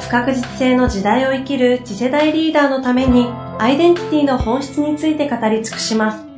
[0.00, 3.26] 不確実性の時代を生きる次世代リーダーのために
[3.58, 6.28] アイデンティティの本質について語り尽くします。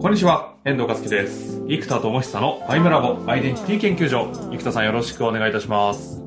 [0.00, 1.62] こんにちは、遠藤和樹です。
[1.66, 4.30] 生田智久のアイムラボアイデンティティ研究所。
[4.52, 6.20] 生田さんよろしくお願いいたします。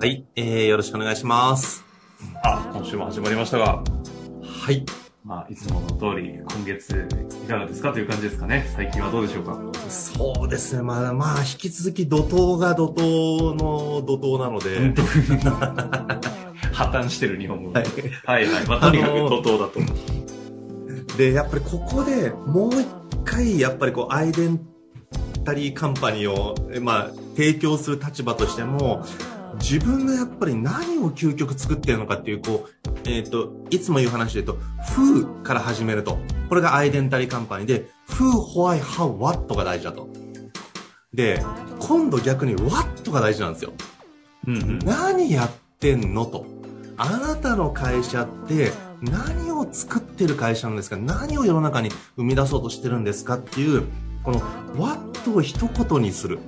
[0.00, 1.84] はい、えー、よろしくお願いします。
[2.42, 3.84] あ、今週も始まりましたが。
[4.42, 4.84] はい。
[5.30, 7.06] まあ、いつもの通り、今月、
[7.44, 7.92] いかがですか？
[7.92, 8.68] という感じですかね。
[8.74, 9.56] 最近はどうでしょうか？
[9.88, 10.82] そうですね。
[10.82, 14.92] まあ、まあ、引き続き怒涛が怒涛の怒涛なので。
[16.74, 17.70] 破綻してる日本語。
[17.70, 17.84] はい、
[18.24, 18.66] はいはい。
[18.66, 19.78] まあ、とにかく怒涛だと。
[21.16, 22.88] で、やっぱりここでもう一
[23.24, 24.60] 回、やっぱりこう、アイデン
[25.44, 29.04] タリーカンパニーを、まあ、提供する立場としても、
[29.58, 36.18] 自分がやっぱり何を究極作ってるのかっていう、こう、えっ、ー、と、いつも言う話で言うと、who から始めると。
[36.48, 40.08] これがアイデンタリーカンパニーで、who, why, how, what が大事だと。
[41.12, 41.42] で、
[41.80, 43.72] 今度逆に what が大事なんですよ。
[44.46, 46.46] うん、うん、何やってんのと。
[46.96, 50.96] あなたの会社って何を作ってる会社なんですか？
[50.96, 53.84] 何を世の中に生み出そうとしてるんですかっていう、
[54.22, 54.42] この
[54.76, 56.38] what を一言にする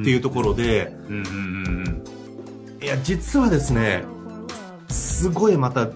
[0.00, 1.95] っていうところで、うんうんうんうん
[2.80, 4.04] いや、実はですね、
[4.88, 5.88] すごいまた、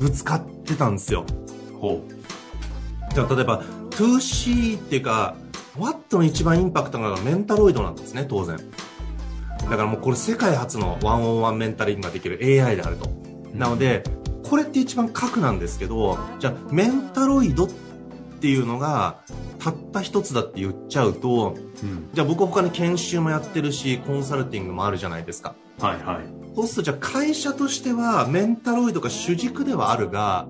[0.00, 1.24] ぶつかってたんですよ。
[1.78, 3.14] ほう。
[3.14, 5.36] じゃあ、例えば、2C っていうか、
[5.76, 8.56] Watt の一番インパクトがメンタロイドなんですね、当然。
[9.58, 13.08] だからもうこれ世界初のワンオンワンメンタリングができる AI であると。
[13.54, 14.02] なので、
[14.42, 17.89] これって一番核なんですけど、じゃあ、メンタロイドって
[18.48, 19.20] いうのが、
[19.58, 25.54] たった一つだって言っちゃうと、うん、じゃあ僕他に研修もやってるし、コンサルティングもあるじゃないですか。
[25.78, 26.54] はいはい。
[26.54, 30.48] そうするとじゃあ会社としてはメンタロイドが主軸ではあるが、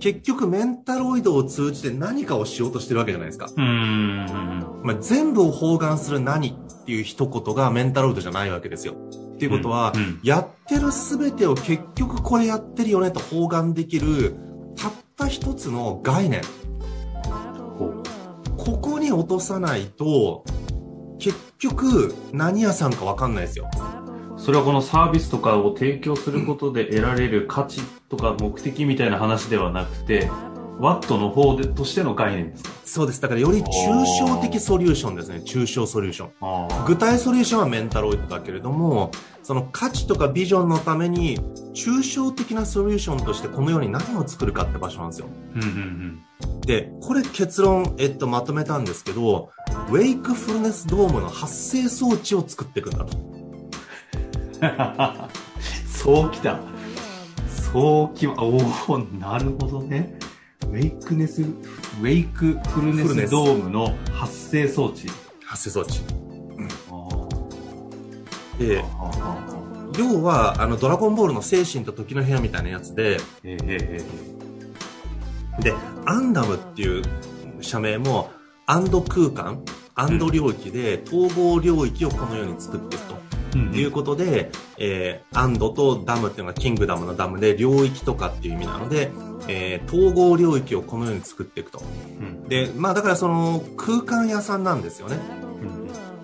[0.00, 3.48] 結局メンタロイドを通じて何かをしようとしてるわけじゃないですか。
[3.56, 4.26] うん。
[4.82, 8.94] まあ、全部を包含する何っていう一言がメンタロイドじゃないわけですよ。
[8.94, 14.36] っていうことは、うんうん、やってる全てを結局これやってるよねと包含できる、
[14.76, 16.42] たった一つの概念。
[19.14, 20.44] 落とさないと、
[21.18, 23.70] 結局、何屋さんかわかんないですよ。
[24.36, 30.28] それはこのサービスとかを提供することで得られる価値とか目的みたいな話ではなくて、
[30.78, 32.70] ワットの方でとしての概念ですか？
[32.84, 33.20] そうです。
[33.20, 35.42] だからより抽象的ソリューションですね。
[35.46, 36.26] 抽象ソリューショ
[36.82, 36.86] ン。
[36.86, 39.10] 具体ソリューションはメンタロイドだけれども、
[39.42, 41.38] その価値とかビジョンのために、
[41.74, 45.26] 抽象的なソリューションとしてこのように何を作るかって場所なんですよ。
[45.54, 46.20] うんうんうん
[46.66, 49.50] で、これ結論、えっと、まとめたんですけど、
[49.90, 53.18] ウェイクフルネスドームの発生装置を作っていくんだと。
[55.86, 56.58] そうきた。
[57.72, 58.56] そうきま、お
[58.88, 60.18] おなるほどね。
[60.74, 65.06] ウェイクネス、ウェイクフルネスドームの発生装置。
[65.44, 66.00] 発生装置。
[66.58, 66.68] うん、
[68.58, 68.84] で、
[69.96, 74.04] 要は、あの、ドラゴンボールの精神と時の部屋みたいなやつで、えー
[75.62, 75.72] で、
[76.06, 77.04] アンダムっていう
[77.60, 78.32] 社名も、
[78.66, 79.64] アンド空間、
[79.94, 83.14] アンド領域で統合領域をこのように作っていくと。
[83.54, 89.12] うん、いうことで、えー、アンドとダムっていうのがキングダムのダムで領域とかっていう意味なので、
[89.48, 91.82] えー、統合領域をこのように作っていくと。
[92.20, 95.16] うん、で、まあだからその空間屋さんなんですよね。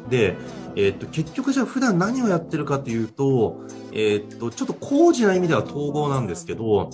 [0.05, 0.37] うん、で、
[0.77, 6.91] えー、っと、結局じゃあ普段何をやってるかというと、えー、っと、ちょっと工事な意味では統合なんですけど、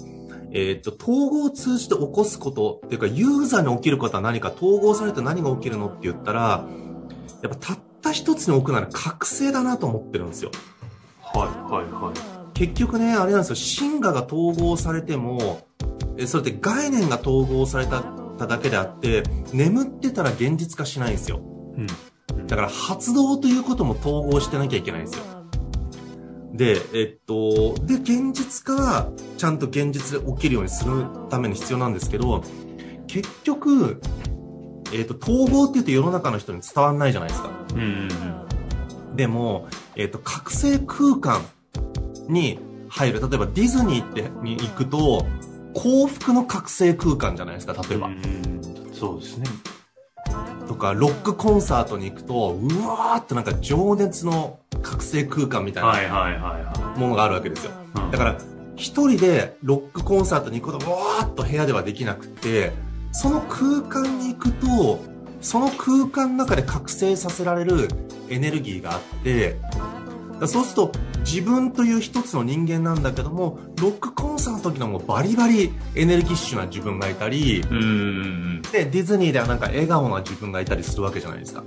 [0.52, 6.66] えっ、ー、と、統合を通じて起こすことっていうか、ユーザーに起きることは何か、統合されて何が起きるのって言ったら、
[7.42, 10.50] やっぱたった一つに置くなら覚醒だなと思ってるんですよ。
[11.20, 12.14] はい、はい、はい。
[12.54, 15.85] 結局ね、あれなんですよ、進化が統合されても、え
[16.26, 19.22] それって概念が統合されただけであって、
[19.52, 21.40] 眠ってたら現実化しないんですよ。
[21.76, 22.46] うん。
[22.46, 25.24] だから発動ということも統合してなきゃいけないんですよ。
[26.52, 32.42] で、えっと、で、現実化はちゃんと現実で起きるようにするために必要なんですけど、
[33.06, 34.00] 結局、
[34.92, 37.50] えっと、統合って言うと世の中の人に伝わんないじゃないですか。
[37.74, 38.08] うん
[39.16, 39.66] でも、
[39.96, 41.42] えっと、覚醒空間
[42.28, 42.58] に
[42.88, 43.20] 入る。
[43.20, 45.26] 例えばディズニーってに行くと、
[45.76, 48.08] 幸福の覚醒空間じゃないですか、例えば。
[48.94, 49.46] そうですね。
[50.66, 57.72] とか、ロックコンサートに行くと、うわーってなんか情熱の覚醒空間みたいなものがあるわけですよ。
[58.10, 58.38] だから、
[58.74, 62.72] 一人でロックコンサートに行くことわーっと部屋ではできなくて、
[63.12, 64.98] その空間に行くと、
[65.42, 67.88] その空間の中で覚醒させられる
[68.30, 69.60] エネルギーがあって、
[70.46, 70.92] そうすると
[71.26, 77.62] 自分という一つの人間なんだけども、ロックコンサートの時のもうバリバリエネルギッシュな自分がいたり。
[78.72, 81.64] で、ディズニーではなんか笑顔な自分がいたりするわけじゃないですか。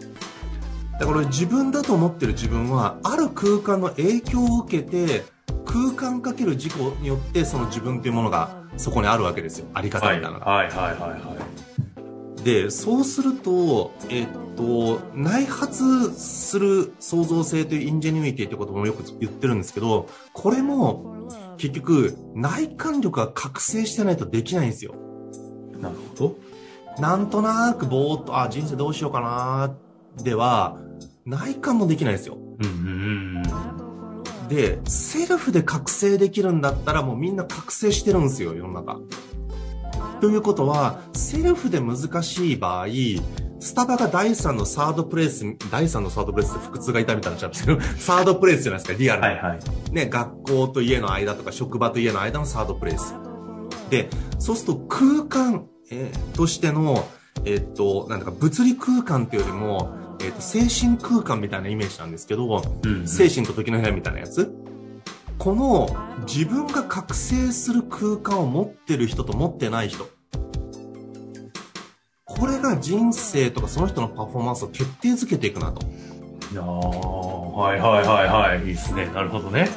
[0.98, 5.26] だから自分だと思ってる自分は、ある空間の影響を受けて、
[5.66, 9.68] 空間かける事故によってその自分っていうものがそこにあるわけですよ。
[9.74, 10.52] あり方はいみたいなのが。
[10.52, 11.69] はいはいはいはい。
[12.44, 21.28] で、そうすると、えっと、内発する創造性というインジェニュイティということもよく言ってるんですけど、これも
[21.58, 24.96] 結局内観力が覚醒してないとできないんですよ。
[25.80, 26.36] なるほど。
[27.00, 29.76] なんとなくぼーっと、あ、人生どうしようかな
[30.22, 30.78] では、
[31.26, 32.38] 内観もできないんですよ。
[32.38, 33.44] うんうん
[34.42, 34.48] うん。
[34.50, 39.00] で、セルフで覚醒できるんだったらもうみんな覚醒してるんですよ、世の中。
[40.20, 42.88] ということは、セルフで難しい場合、
[43.62, 49.28] スタバが第3のサードプレイス、第3のサードプレイスって腹痛が痛みたいになっちゃうんですけど、 サードプレイスじゃないですか、リアルな。
[49.28, 49.94] はいはい。
[49.94, 53.16] ね、学校と家の間とか職場と家の間のサードプレイス。
[53.90, 57.06] で、そうすると空間、えーとしての、
[57.46, 62.46] えーっと、なんだか物理空間っていうよりも、えーっと、精神空間みたいなイメージなんですけど、
[62.84, 64.54] うんうん精神と時の部屋みたいなやつ
[65.40, 65.88] この
[66.28, 70.10] 自分が覚醒する空間を持ってる人と持ってない人。
[72.26, 75.82] これが人生とかその人のパフォーマンスを決定づけていくなと。
[76.52, 78.60] いやーはいはいはいはい。
[78.60, 79.06] いいですね。
[79.08, 79.70] なるほどね。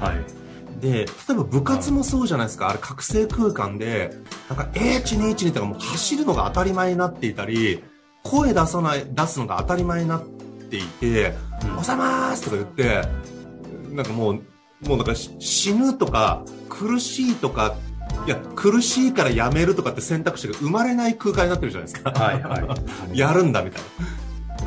[0.00, 0.80] はい。
[0.80, 2.68] で、例えば部活もそうじゃないですか。
[2.68, 4.12] あれ覚醒空間で、
[4.48, 7.82] なんか H2H2 とかもう走るのが当たり前になっていたり、
[8.22, 13.08] 声出さない、出すのが当たり前になっていて、うんおはようございますとか言って、
[13.92, 14.42] なんかもう、
[14.86, 17.76] もうなんかし死ぬとか、苦しいとか、
[18.26, 22.10] いや、苦しいからやめるとかって選択肢が生まれない空間になってるじゃないですか。
[22.10, 22.76] はいは
[23.12, 23.18] い。
[23.18, 23.82] やるんだみたい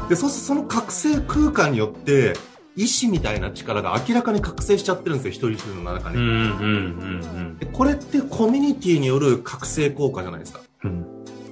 [0.01, 0.07] な。
[0.09, 2.33] で、そうするとその覚醒空間によって、
[2.75, 6.17] 意志みたいな力が明らかに覚醒しちゃってるんですよ、一人一人の中に。
[6.17, 6.37] うんうんう
[7.39, 10.61] んでこれってコミュニティによる覚醒効果じゃないですか。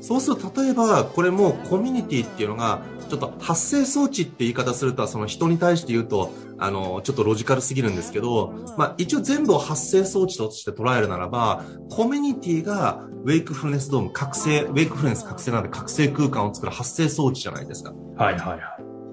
[0.10, 17.94] そうすると、例えば、これもコミュニティっていうのが、ちょっと発生装置って言い方すると、その人に対して言うと、あの、ちょっとロジカルすぎるんですけど、まあ一応全部を発生装置として捉えるならば、コミュニティがウェイクフルネスドーム、覚醒、ウェイクフルネス覚醒なんで覚醒空間を作る発生装置じゃないですか。
[18.18, 18.62] はいはいはい。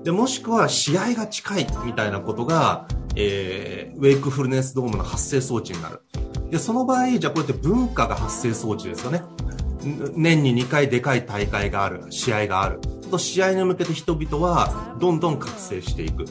[0.02, 6.00] で、もしくは試合が近いみたいなことが、えー、 wakefulness ドームの発生装置になる。
[6.50, 9.22] で、その場合、じゃあこうやって文化が発生装置ですよね。
[9.87, 12.81] ん年に2回でかい大会がある、試合がある。
[13.11, 16.25] と試合に向けて人々はどんどん覚醒していく。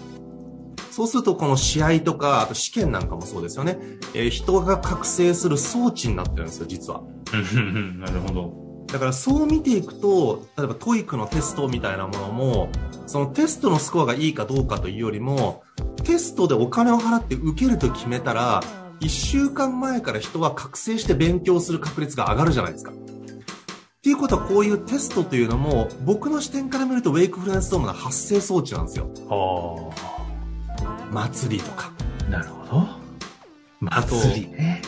[0.92, 3.78] そうするとこの試合とか、あと試験なんかもそうですよね。
[4.13, 7.02] えー人が覚醒する装置になってるんですよ、実は。
[8.00, 8.86] なるほど。
[8.88, 12.69] だからそう見ていくと、例えば TOEIC のテストみたいなものも、
[13.07, 15.63] そのテストのスコアがいいかどうかというよりも、
[16.04, 18.62] テストでお金を払って受けると決めたら、
[19.00, 22.94] 一週間前から人は覚醒して勉強する確率が上がるじゃないですか。
[24.06, 29.10] っていうことはこういうテストというのも、僕の視点から見るとウェイクフルネスドームの発生装置なんですよ。
[29.31, 31.92] あ祭りとか。
[32.28, 32.30] あ。
[32.30, 32.88] なるほど。
[33.80, 34.83] 祭りね。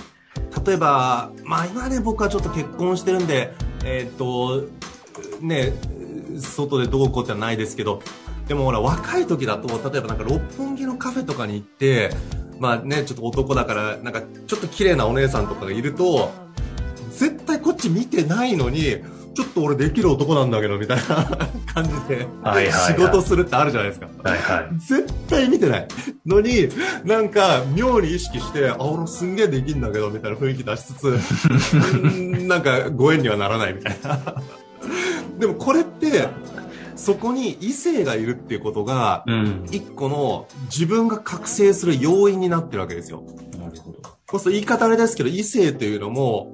[0.64, 4.66] 例えば、まあ今ね、僕はちょっと結婚してるんで、えーっと、
[5.42, 5.74] ね、
[6.40, 8.04] 外でどうこうってのはないですけど、
[8.48, 12.12] でもほら、若い時だと、例えばなんか六本木のカフェとかに行って、
[12.60, 16.30] まあね、ちょっと男だから、なんかちょっと綺麗なお姉さんとかがいると、
[17.88, 18.98] ち見てないのに、
[19.34, 21.04] ちょっと俺できる男なんだけど、みたいな
[21.74, 22.28] 感じで、
[22.88, 24.08] 仕事するってあるじゃないですか。
[24.24, 24.70] はいはい。
[24.80, 25.88] 絶対見てない
[26.26, 26.70] のに、
[27.04, 31.20] なんか妙に意識して、あ、俺すんげえできんだけど、みたいな雰囲気出しつつ、
[32.48, 34.42] なんかご縁にはならないみたいな。
[35.40, 36.28] でもこれって、
[36.96, 39.66] そこに異性がいるっていうことが、うん。
[39.70, 43.24] 一個の自分が覚醒する要因になってるわけですよ。
[43.60, 44.00] なるほど。
[44.30, 46.52] そうすると言い方あれですけど、異性というのも、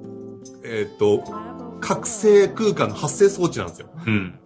[0.64, 1.22] えーっと、
[1.80, 3.88] 覚醒空間の発生装置なんですよ。
[4.06, 4.38] うん。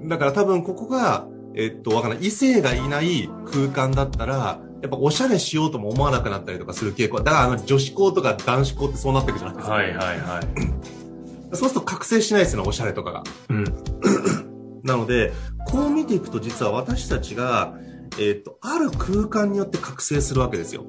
[0.00, 0.08] うん。
[0.08, 2.20] だから多分ここが、えっと、わかんない。
[2.22, 7.18] 異性がいない空間だったら、やっぱおしゃれしようとも思わなくなったりとかする傾向。
[7.18, 9.74] だからあの女子校とか男子校ってそうなってくるじゃないですか。
[9.74, 10.44] はいはいはい。
[11.54, 13.22] そうすると覚醒しないですよね、おしゃれとかが。
[13.50, 13.64] うん。
[14.82, 15.32] なので、
[15.70, 17.74] こう見ていくと実は私たちが、
[18.18, 20.84] えっと、ある空間によって覚醒するわけですよ。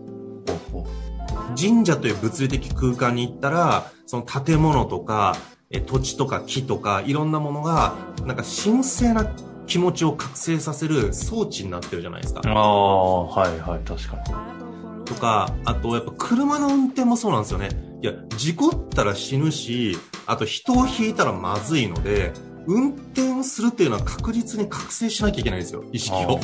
[1.56, 5.36] 神社という物理的空間に行ったら、その建物とか、
[5.70, 7.96] え土地とか木とか、いろんなものが、
[8.26, 9.26] なんか神聖な
[9.66, 12.42] 気持ちを覚醒させる装置になってるじゃないですか。
[12.46, 15.06] ああ、はいはい、確かに。
[15.06, 17.70] とか、あとやっぱ車の運転もそうなんですよね。
[18.02, 22.34] いや、事故ったら死ぬし、あと人を引いたらまずいので、
[22.68, 26.40] 運転をするっていうのは確実に覚醒しなきゃいけないんですよ、意識を。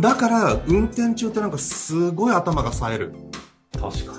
[0.00, 3.14] だから、運転中ってなんかすごい頭が冴える。
[3.80, 4.12] 確か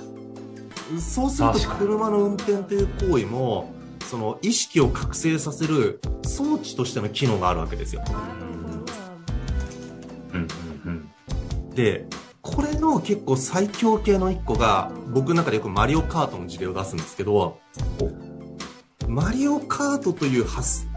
[0.92, 1.01] に。
[1.01, 3.74] そうすると車の運転という行為も、
[4.10, 8.04] その意識を覚醒させる装置としての機能があるわけですよ。
[10.34, 10.48] うん
[10.86, 11.10] うん
[11.75, 12.08] で、
[12.42, 17.60] これの結構最強系の一個が、僕の中でよくマリオカートの事例を出すんですけど、
[19.08, 20.88] マリオカートという発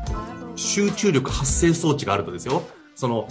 [0.56, 2.62] 集中力発生装置があるとですよ、
[2.94, 3.28] その、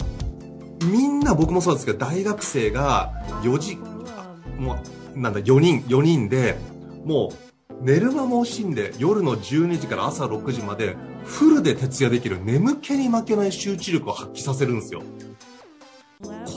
[0.83, 3.11] みんな僕もそうですけど、大学生が
[3.43, 3.77] 4時、
[4.17, 4.77] あもう、
[5.15, 6.57] なんだ、4人、4人で、
[7.05, 15.01] もう、寝る間も惜しんで、夜の12時から朝6時まで、フルで徹夜できる眠気に負けない集中力を発揮させるんですよ。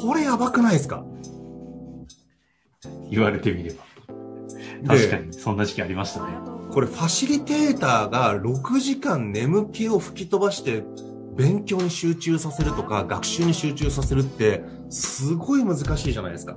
[0.03, 1.05] これやばくないですか？
[2.85, 3.09] うん。
[3.11, 3.85] 言われてみれば。
[4.83, 6.33] で確かに、そんな時期ありましたね。
[6.71, 10.85] これファシリテーターが6時間眠気を吹き飛ばして
[11.37, 16.57] 勉強に集中させるとか学習に集中させるってすごい難しいじゃないですか。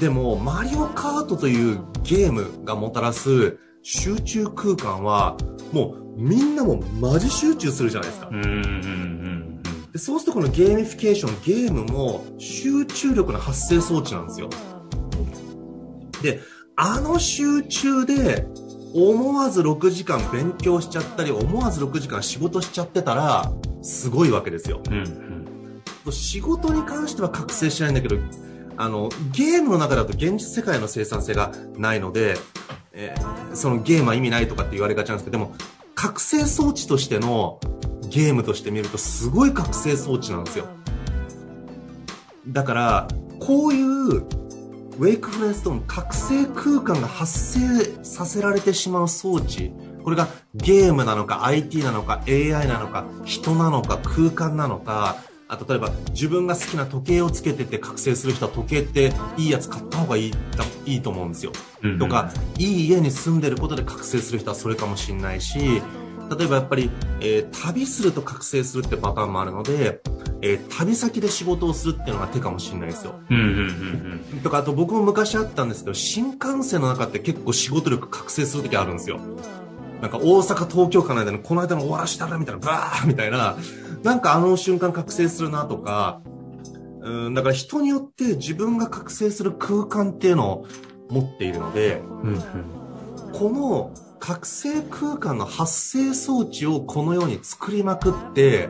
[0.00, 5.36] でもマリオカートというゲームがもたらす集中空間は
[5.72, 8.34] もうみんなもマジ集中するじゃないですかう。
[8.34, 9.62] んうんうん
[9.92, 14.50] でそうするとこのゲーミフィケーション、ゲームも集中力の発生装置なんですよ。
[16.22, 16.40] で、
[16.76, 18.46] あの集中で
[18.94, 23.50] 思わず6時間勉強しちゃったり、思わず6時間仕事しちゃってたら、
[23.82, 24.82] すごいわけですよ。
[24.88, 24.94] うん。
[24.94, 25.02] うん
[26.06, 26.12] うん。
[26.12, 28.16] 仕事に関しては覚醒しないんだけど、
[28.78, 32.36] あの、ゲームの中だと現実世界の生産性がないので、
[32.92, 35.54] えーそのゲームは意味ないとかって言われがちなんですけど、でも、
[35.94, 37.58] 覚醒装置としての
[38.08, 40.66] ゲームとして見るとすごい覚醒装置なんですよ。
[42.46, 43.08] だから、
[43.40, 49.72] こういうウェイクフルネスとの覚醒空間が発生させられてしまう装置、
[50.04, 55.16] これがゲームなのか IT なのか AI なのか人なのか空間なのか、
[55.48, 60.34] あ例えば自分が好きな時計をつけてて覚醒する人は時計っていいやつ買った方がいい
[60.84, 61.52] いいと思うんですよ。
[61.82, 66.90] うんうんとか、いい家に住んでることで覚醒する人はそれかもしれないし、例えばやっぱり、
[67.20, 70.00] えー旅すると覚醒するってパターンもあるので、
[70.42, 73.14] えー旅先で仕事をするっていうのが手かもしれないですよ。
[73.30, 79.18] うんうんうんとか、あと僕も昔あったんですけど、新幹線の中って結構仕事力覚醒するときあるんですよ。
[80.00, 83.56] なんか大阪、東京間の間のこの間の終わらしたらみたいな、バーみたいな、
[84.02, 86.22] なんかあの瞬間覚醒するなとか、
[87.00, 90.66] うん、だから人によって自分が覚醒する空間っていうのを
[91.08, 92.02] 持っているので、
[93.32, 98.68] この覚醒空間の発生装置をこのように作りまくって、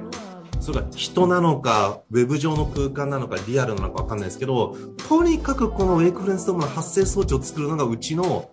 [0.60, 4.76] それが人なのか、ウェブ上の空間なのか、リアルなのかわかんないですけど、
[5.08, 8.50] とにかくこのウェイクフルネスドームの発生装置を作るのがうちの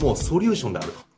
[0.00, 1.14] もうソリューションであると。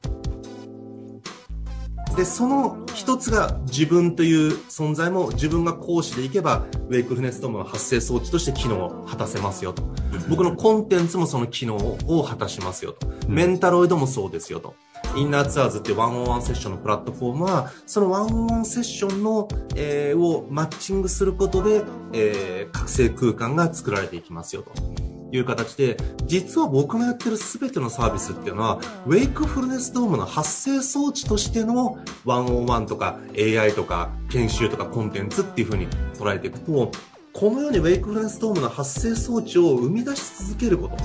[2.16, 9.82] で、その一つが自分という存在も自分が講師でいけば、ウェイクフルネスドームの発生装置として機能を果たせますよと。
[10.28, 13.06] 僕のコンテンツもその機能を果たしますよと。
[13.08, 14.74] うんメンタロイドもそうですよと。
[15.16, 21.82] インナーツアーズってワンオンワンセッションのプラットフォームは、そのワンオンワンセッションの、えーをマッチングすることで、
[22.12, 25.05] えー覚醒空間が作られていきますよと。
[25.32, 36.90] いう形で、実は僕のやってる全てのサービスっていうのは、ウェイクフルネスドームの発生装置としてのワンオンワンとか AI とか研修とかコンテンツっていう風に捉えていくと、
[37.32, 40.96] このようにウェイクフルネスドームの発生装置を生み出し続けること。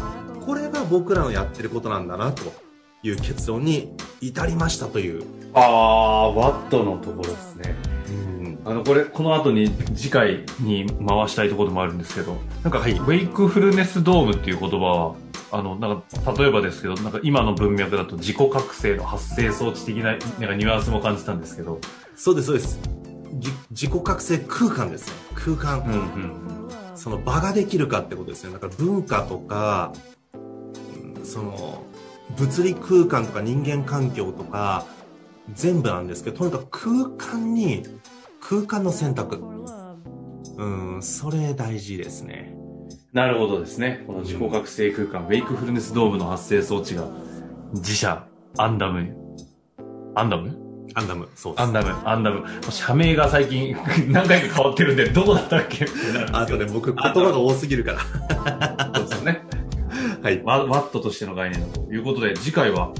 [0.46, 2.44] これが僕らのやってることなんだな、と
[3.04, 5.24] いう結論に至りましたという。
[5.54, 7.76] ああ、ワットのところですね。
[8.66, 8.72] うん。
[8.72, 15.16] あの、これ、この後に次回に回したいところでもあるんですけど、なんか、はいウェイクフルネスドームっていう言葉は、
[15.52, 21.80] あの、なんか、例えばですけど、なんか今の文脈だと自己覚醒の発生装置的な、なんかニュアンスも感じたんですけど、
[22.16, 22.80] そうです、そうです。
[23.40, 25.14] じ自己覚醒空間ですね。
[25.36, 25.80] 空間。
[25.80, 26.42] うんうん。
[26.96, 28.54] その場ができるかってことですね。
[28.54, 29.92] だから文化とか、
[30.34, 31.84] うんその、
[32.38, 34.86] 物理空間とか人間環境とか、
[35.54, 36.68] 全部なんですけど、とにかく
[37.18, 37.84] 空間に、
[38.52, 39.42] 空間の選択。
[40.58, 42.54] うん、それ大事ですね。
[43.14, 44.04] なるほどですね。
[44.06, 47.08] この自己覚醒空間、ウェイクフルネスドームの発生装置が、
[47.74, 48.28] 自社、
[48.58, 49.16] アンダム、
[50.16, 50.58] アンダム？
[50.96, 51.62] アンダム、そうです。
[51.64, 52.46] アンダム、アンダム。
[52.70, 53.74] 社名が最近
[54.12, 55.86] 何回か変わってるんで、どこだったっけ？
[56.34, 58.00] あとね、僕言葉が多すぎるから。
[58.96, 59.42] そうですよね。
[60.22, 60.42] はい。
[60.44, 62.94] ワワットとしての概念だということで、次回は、こ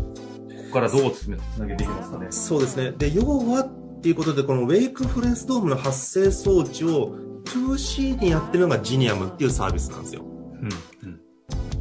[0.70, 1.26] こからどうつ
[1.60, 2.28] なげていきますかね？
[2.30, 2.94] そうですね。
[2.98, 3.68] で、要は、
[4.02, 7.16] っていうことで、このウェイクフルネスドームの発生装置を
[7.46, 10.24] 2C にやってるのがジニアムっていうサービスなんですよ。
[10.24, 10.70] うん。
[11.04, 11.22] うん。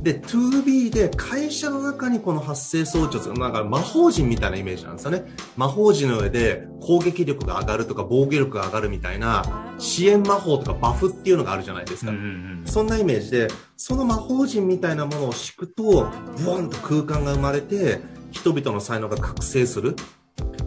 [0.02, 5.24] で、2B で会社の中にこの発生装置をなんか魔法陣みたいなイメージなんですよね。
[5.56, 12.10] 魔法陣の上で攻撃力が上がるとか防御力が上がるみたいな支援魔法とかバフっていうのがあるじゃないですか。
[12.10, 13.48] うんうんそんなイメージで、
[13.78, 16.10] その魔法陣みたいなものを敷くと、
[16.44, 18.00] ボンと空間が生まれて、
[18.30, 19.96] 人々の才能が覚醒する。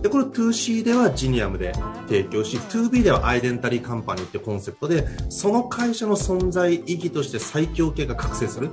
[0.03, 1.71] で、これ 2C ではジニアムで
[2.07, 8.69] 提供し、2B ではアイデンタリーカンパニーってコンセプトで、その会社の存在意義として最強系が覚醒する。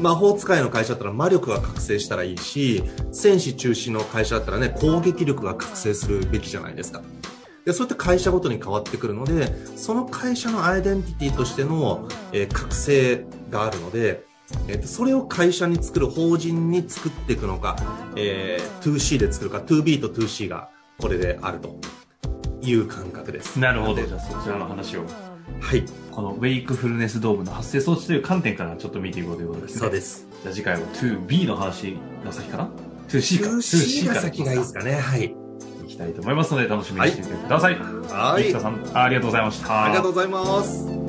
[0.00, 7.00] 魔法使いの会社だったら魔力が覚醒したらいいし、戦士中心の会社だったらね、攻撃力が覚醒するべきじゃないですか。
[7.64, 14.24] で、そうやって会社ごとに変わってくるので、その会社のアイデンティティとしての、えー覚醒があるので、
[14.68, 17.76] えーとそれを会社に作る法人に作っていくのか、
[18.16, 20.68] えー 2C で作るか、2B と 2C が
[20.98, 21.78] これであると
[22.62, 23.58] いう感覚です。
[23.58, 24.04] なるほど。
[24.04, 25.04] じゃあそちらの話を、
[25.60, 29.80] はい、このウェイクフルネスドームの発生装置という観点からちょっと見ていこうということですね。
[29.80, 30.26] そうです。
[30.42, 32.68] じゃあ次回は 2B の話が先かな
[33.08, 33.50] ?2C か。
[33.50, 34.94] 2C が先がいいですかね。
[34.94, 35.34] はい。
[35.84, 37.78] いきたいと思いますので楽しみにしていてください。
[37.78, 39.84] はい生田さん、ありがとうございました。
[39.84, 41.01] ありがとうございます。